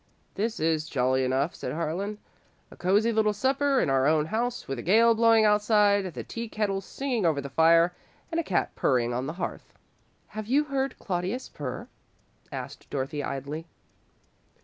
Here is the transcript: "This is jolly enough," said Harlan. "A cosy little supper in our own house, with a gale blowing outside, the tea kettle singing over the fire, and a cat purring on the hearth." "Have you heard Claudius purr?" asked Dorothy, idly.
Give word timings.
"This 0.33 0.59
is 0.59 0.89
jolly 0.89 1.23
enough," 1.23 1.53
said 1.53 1.73
Harlan. 1.73 2.17
"A 2.71 2.75
cosy 2.75 3.11
little 3.11 3.33
supper 3.33 3.79
in 3.79 3.87
our 3.87 4.07
own 4.07 4.25
house, 4.25 4.67
with 4.67 4.79
a 4.79 4.81
gale 4.81 5.13
blowing 5.13 5.45
outside, 5.45 6.11
the 6.15 6.23
tea 6.23 6.49
kettle 6.49 6.81
singing 6.81 7.23
over 7.23 7.39
the 7.39 7.51
fire, 7.51 7.93
and 8.31 8.39
a 8.39 8.43
cat 8.43 8.73
purring 8.75 9.13
on 9.13 9.27
the 9.27 9.33
hearth." 9.37 9.75
"Have 10.29 10.47
you 10.47 10.63
heard 10.63 10.97
Claudius 10.97 11.49
purr?" 11.49 11.87
asked 12.51 12.89
Dorothy, 12.89 13.23
idly. 13.23 13.67